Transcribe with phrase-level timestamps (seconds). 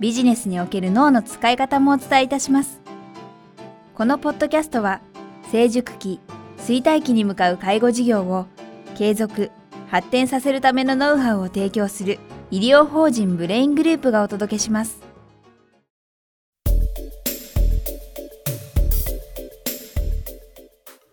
[0.00, 2.80] ビジネスにおける脳の使い方もお伝えいたします。
[3.94, 5.02] このポッドキャストは
[5.52, 6.20] 成熟期、
[6.56, 8.46] 衰退期に向かう介護事業を
[8.96, 9.50] 継続、
[9.88, 12.18] 発展させるためのノウハウを提供する
[12.50, 15.02] 医療法人ブレイングループがお届けします。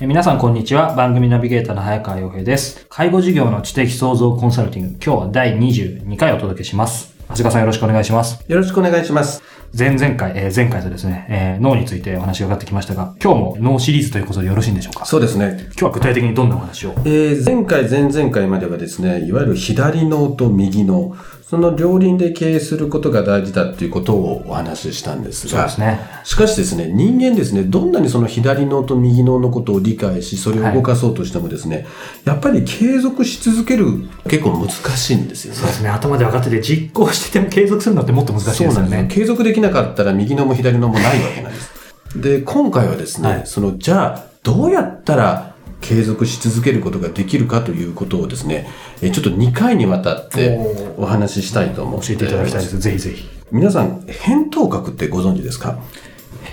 [0.00, 0.96] 皆さんこんにちは。
[0.96, 2.84] 番組ナビゲーターの早川洋平です。
[2.88, 7.11] 介護事業の知的創造コンサルティング、今日は第22回お届けします。
[7.32, 8.44] 長谷川さんよろしくお願いします。
[8.46, 9.42] よろしくお願いします。
[9.76, 15.06] 前々回、えー、前回とですね、えー、脳についてお話が上がってきましたが、今日も脳シリーズということでよろしいんでしょうか？
[15.06, 15.56] そうですね。
[15.70, 16.92] 今日は具体的にどんなお話を？
[17.06, 21.16] えー、前回、前々回まではですね、いわゆる左脳と右脳、
[21.52, 31.86] その両輪で経営することが大事だということをお話ししたんですが、すね、しかしですね、人間ですね、どんなにその左脳と右脳のことを理解し、それを動かそうとしてもですね、はい、
[32.24, 33.84] やっぱり継続し続ける
[34.24, 35.58] 結構難しいんですよね。
[35.58, 39.06] そうですね、頭で分かってて実行してても継続するのってもっと難しいですよね。
[39.10, 41.70] 継続できなかったら右脳も左脳もないわけなんです。
[42.16, 45.51] で、今回はですね、はい、その、じゃあ、どうやったら
[45.82, 48.66] 継続し続けることができるかということをですね、
[49.00, 52.78] ちょっと2回にわたってお話ししたいと思って教えていただきたいです。
[52.78, 53.28] ぜひぜひ。
[53.50, 55.78] 皆さん、扁桃核ってご存知ですか？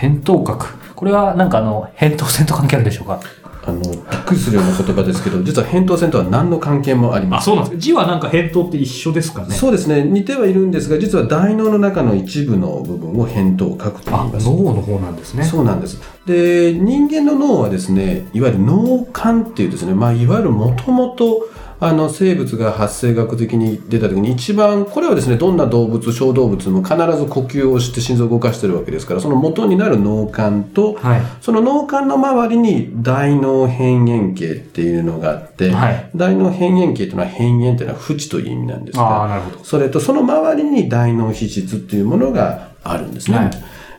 [0.00, 0.78] 扁桃核。
[0.94, 3.20] これはなんかあの、扁桃腺と関係あるでしょうか？
[3.66, 7.42] あの、びっくりするような言葉ですけど、実は扁桃腺とは何の関係もあります。
[7.42, 7.80] あ、そうなんですか。
[7.80, 10.04] 字はなんか扁桃って一緒ですかねそうですね。
[10.04, 14.46] 似てはいるんですが、実は大脳の中の一部の部分を扁桃核と言います。
[14.46, 15.44] 脳の方なんですね。
[15.44, 16.00] そうなんです。
[16.26, 43.36] で、人間の脳はですね、いわゆる脳幹っていうですね、まあ、いわゆるもともと、あの生物が発生学的に出た時に一番これはですねどんな動物小動物も必ず呼吸をして心臓を動かしてるわけですからその元になる脳幹と、はい、その脳幹の周りに大脳辺縁系っていうのがあって、はい、大脳辺縁系というのは辺縁っていうのは縁という意味なんですがそれとその周りに大脳皮質っていうものがあるんですね。
[43.36, 43.50] はい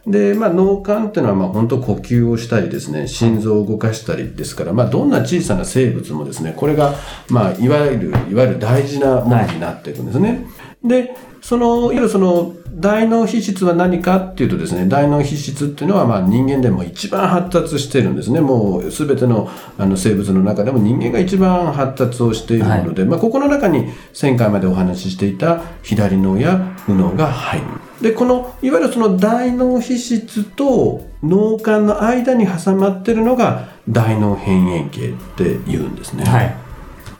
[0.07, 6.95] で、まあ、脳幹っていうのは、まあ、本当呼吸をしたりですね、心臓を動かしたりですから、まあ、どんな小さな生物もですね、これが、
[7.29, 10.29] まあ、いわゆる、いわゆる大事なものになっていくんですね。
[10.29, 18.39] はい、で、その、いわゆるその、大脳皮質は何かっていうとですね、大脳皮質っていうのはまあ人間でも一番発達してるんですね。
[18.39, 19.49] もうすべての
[19.79, 23.87] あの生物の中でも人間が一番発達をしているので、はい、まあここの中に
[24.19, 27.65] 前回までお話ししていた左脳や右脳が入る。
[28.01, 36.25] で、この、いわゆるその大脳皮質と脳幹の間に挟まってるのが大脳辺縁系って言うんですね。
[36.25, 36.66] はい。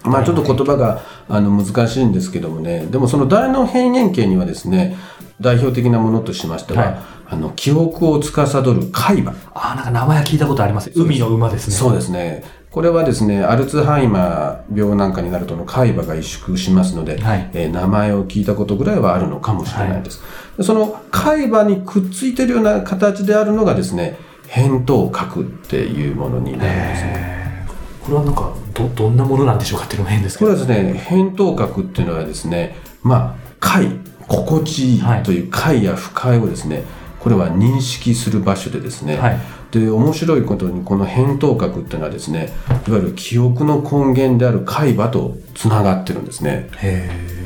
[0.08, 4.98] まあちょっと言葉があの難しいんですけどもね、でもその大脳辺縁系にはですね、
[5.40, 6.98] 代表的なものとしましては、はい、
[7.30, 9.34] あの記憶を司る海馬。
[9.54, 10.92] ああ、なんか名前は聞いたことあります。
[10.96, 11.76] 海の馬ですね。
[11.76, 12.44] そうですね。
[12.72, 20.22] これはですね、アルツハイマー病なんかになるとの海馬が萎縮しますので、はい、えー、名前を聞いたことぐらいはあるのかもしれないです。
[20.22, 20.28] は
[20.60, 24.18] い、その海馬にくっついているような形であるのがですね、
[24.48, 27.68] 扁桃核っていうものになるんですね。
[28.04, 30.52] これはなんかど、どんなものなんでしょうかっていうのも変ですけど。
[30.52, 33.92] これはですね、扁桃核っていうのはですね、まあ、貝、
[34.28, 36.84] 心地いいという快や不快をですね、
[37.20, 39.40] これは認識する場所でですね、はい、
[39.72, 42.54] で面白いことにこの扁桃核っていうのはですね
[42.88, 46.70] いわゆる記憶の根源である海馬とつながってるんですね。
[46.78, 47.38] へえ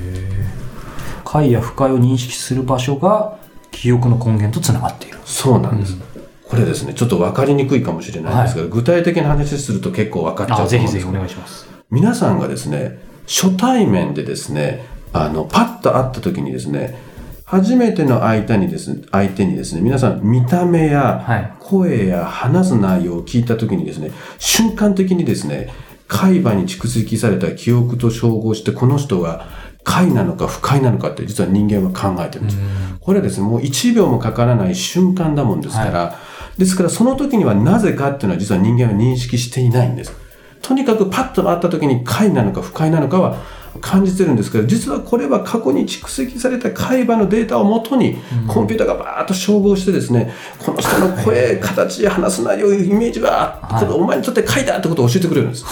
[1.25, 3.37] 快や不快を認識する場所が
[3.71, 5.17] 記憶の根源とつながっている。
[5.25, 6.01] そうなんです、うん、
[6.51, 11.67] これですねちょっと分かりにくいかもしれないんですが、はい、具体的な話すると結構分かっちゃうと思うんですぜひぜひお願いします。
[11.89, 16.97] 皆さんがですね初対面でですねあの、パッと会った時にですね、
[17.45, 25.69] 初めての相手にですね、相手にですね、皆さん見た目や声や話す内容を聞いた時にですね、瞬間的にですね、
[26.07, 29.47] 海馬に蓄積された記憶と照合して、この人が
[29.83, 32.57] 快なのか不快なのかって実は人間は考えてるんです。
[33.01, 36.15] これはですね、もう1秒もかからない瞬間だもんですから、はい、
[36.57, 40.13] ですからその時にはなぜかっていうのは実は人間は認識していないんです。
[40.61, 43.37] とにかくパッと会った時に快なのか不快なのかは
[43.79, 48.17] 感じてるんですけど実はこれは過去に蓄積された海馬のデータをもとに
[48.47, 55.65] コンピューターがバーッと照合してですね、この人の声、形、話す内容、イメージは、これお前にとって貝だってことを教えてくれるんです。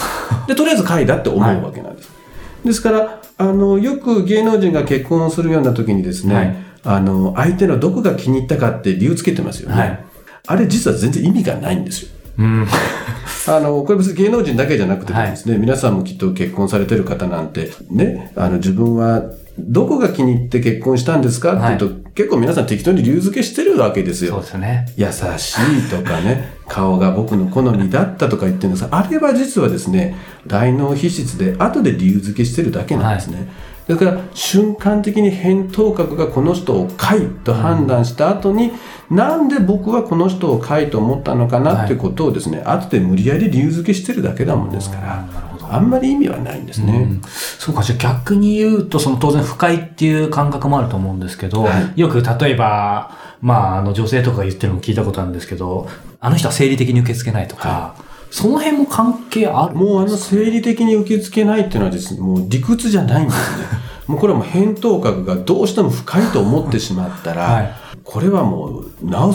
[0.48, 2.10] で、とりあえず貝だって思うわけなんです。
[2.64, 10.09] ですから、あの、よく芸能人が結婚をするような時にですね、はい、あの、相手のどこが気に入ったかって理由つけてますよね。
[10.46, 12.10] はいあれ実は全然意味がないんですよ。
[12.38, 12.66] うん。
[13.46, 19.22] あの、これ別に芸能人だけじゃなくてもですね、皆さんもきっと結婚されてる方なんて、ね、あの、自分は
[19.58, 24.40] どこが気に入って結婚したんですかっていうと、結構皆さん適当に理由付けしてるわけですよそう。
[24.42, 24.86] ですよね。
[24.96, 25.06] 優
[25.38, 30.16] しいとかね、顔が僕の好みだったとか言ってるんですが、あれは実はですね、
[30.46, 33.48] 大脳皮質で後で理由付けしてるだけなんですね。
[33.90, 38.70] だから瞬間的に扁桃核がこの人を快と判断した後に、
[39.10, 41.96] なんで僕はこの人を快と思ったのかなってい。
[41.96, 45.28] うことをですね、後で無理やり理由付けしてるだけなもんですから、
[45.68, 46.92] あんまり意味はないんですね。
[46.92, 47.22] うん。
[47.58, 55.88] そうか、じゃあ逆に言うと、その当然不快っていう感覚もあると思うんですけど、はよく例えば、まあ、あの女性とかが言ってるのも聞いたことあるんですけど、
[56.20, 57.96] あの人は生理的に受け付けないとか、
[58.30, 63.66] その辺も関係あるもうあの生理的に受け付けないっていうのはですね、もう理屈じゃないんですね。
[64.06, 68.84] もうこれはもう扁桃核がどうしても深いと思ってしまったら、はいこれはもう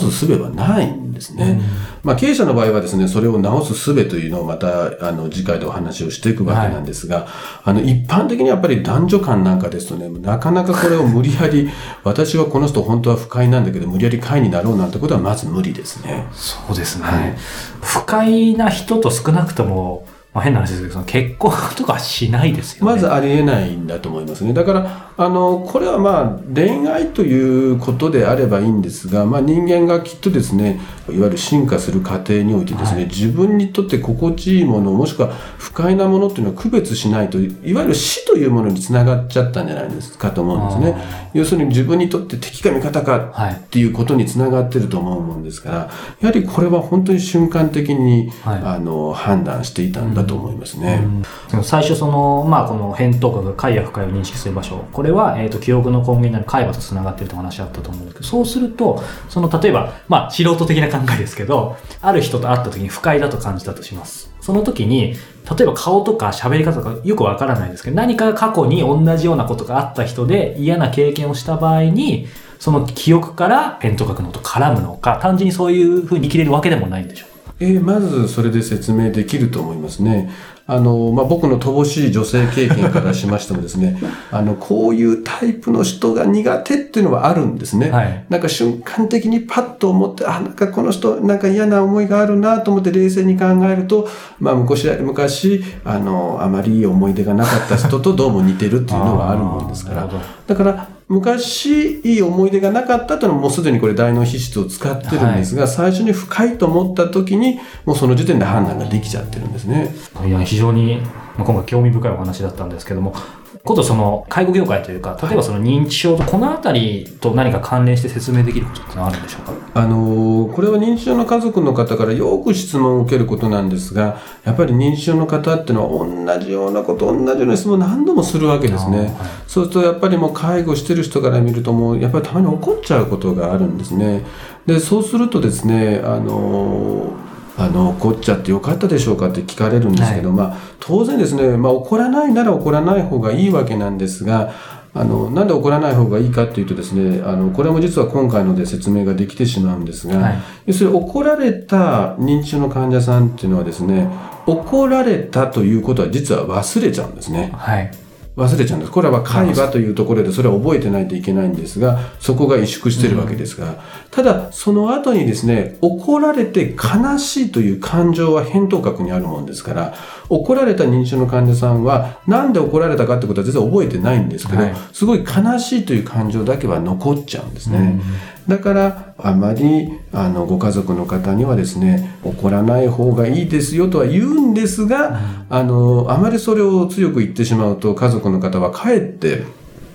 [0.00, 1.60] 治す術はないんですね。
[2.06, 7.26] まあ経営者の場合はですね、それを治す術というのをまたあの次回でお話をしていくわけなんですが、
[7.64, 11.68] あの一般的にやっぱり男女間なんかですとね、なかなかこれを無理やり、
[12.04, 16.28] 私はこの人本当は不快なんだけど無理やり快になろうなんてことはまず無理ですね。
[16.32, 17.04] そうですね。
[17.04, 17.34] はい
[17.82, 22.92] 不快な人と少なくとも、まあ、変な話ですけど、その結婚とかしないですよね。
[22.92, 24.52] まずありえないんだと思いますね。
[24.52, 30.78] だから、あの、これはまあ、恋愛ということであればいいんですが、まあ人間がきっとですね、
[31.08, 41.02] いわゆる進化する過程においてですね、はい自分にとって心地いいもの、もしくは不快なものっていうのを区別しないと、いわゆる死というものにつながっちゃったんじゃないですかと思うんですね。
[41.32, 45.76] 要するに自分にとって敵か味方かはいっていうことにつながってると思うもんですから、
[46.20, 51.02] やはりこれは本当に瞬間的に、はいあの判断していたんだと思いますね。
[51.50, 54.84] でも最初その、まあ、この扁桃核が快や不快を認識する場所。
[54.92, 64.30] これは、えー、と記憶の根源になる海馬とつながってるという話あったと思うんですけどそうするとその例えば、まあ、素人的な考えですけどある人と会った時に不快だと感じたとします。
[64.40, 65.14] その時に
[65.56, 77.35] 例えば顔とか喋り方とかよくわからないですけど何か過去に同じようなことがあった人で嫌な経験をした場合にその記憶から扁桃核のと絡むのか単純にそういうふうに生きれるわけでもないんでしょう。
[77.58, 80.30] えーまずそれで説明できると思いますね。
[80.68, 83.98] あの、まあ、僕の乏しい女性経験からしましてもですね、
[84.32, 87.90] あの、こういうタイプの人が苦手っていうのはあるんですね。
[87.90, 94.08] はいなんか瞬間的にパッと思って、あ、なんかこの人、なんか嫌な思いがあるなと思って冷静に考えると、
[94.40, 100.08] まあ、昔、昔、あの、あまりいい思い出がなかった人とどうも似てるっていうのはあるもんですから。
[100.46, 109.94] だから、昔いい思い出がなかったというのはもうすでにこれ大脳皮質を使ってるんですが、最初に深いと思った時に、もうその時点で判断ができちゃってるんですね。
[110.26, 111.02] いや非常に、
[111.36, 113.14] まあ、今回興味深いお話だったんですけども、
[113.62, 119.52] ことその介護業界というか、例えばその認知症とこのあたりと何か関連して説明できることってあるんでしょうか？
[119.74, 128.98] あのーこれは認知症の家族の方からよく質問を受けることなんですが、やっぱり認知症の方っていうのは同じようなこと、同じような質問を何度もするわけですね。
[128.98, 129.10] はい
[129.46, 134.22] そうするとやっぱりもう介護してる人から見るともうやっぱりたまに怒っちゃうことがあるんですね。
[134.64, 137.25] で、そうするとですね、あのー
[137.58, 144.52] あの怒っちゃってよかったでしょうかって聞かれるんですけど、まあ当然ですね、まあ怒らないなら怒らない方がいいわけなんですが、
[144.96, 154.10] あのなんで怒らない方がいいかっていうとですねあのこれも実は今回ので説明ができてしまうんですが、はい要するに怒られた認知症の患者さんっていうのはですね
[154.46, 157.52] 怒られたということは実は忘れちゃうんですね。
[157.54, 157.90] はい。
[158.36, 158.92] 忘れちゃうんです。
[158.92, 169.94] これは会話というところでそれは覚えてないといけないんですが、そこが萎縮してるわけですが、ただその後にですね、怒られて悲しいという感情は扁桃核にあるもんですから、
[170.28, 178.00] 怒られた認知症の患者さんは、なんで怒られたかってことは実は覚えてないんですけど、はいすごい悲しいという感情だけは残っちゃうんですね。
[178.48, 189.44] だから、あまり、あの、ご家族の方にはですね、怒らない方がいいですよとは言うんですが、あの、あまりそれを強く言ってしまうと、家族の方はかえって、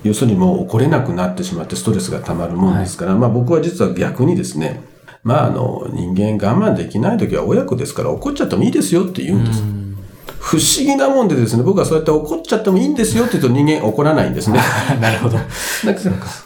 [0.04, 4.82] 要するにもう怒れなくなってしまってストレスが溜まるもんですから、まあ僕は実は逆にですね、
[5.24, 9.81] まああの、人間我慢できない時は親子ですから怒っちゃってもいいですよって言うんです。
[10.44, 14.60] 不思議なもんでですね、僕はそうやって怒っちゃってもいいんですよって言うと人間怒らないんですね。
[15.00, 15.38] なるほど。
[15.38, 15.48] だか